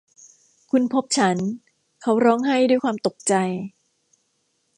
[0.71, 1.37] คุณพบฉัน!
[2.01, 3.33] เขาร้องไห้ด้วยความตกใจ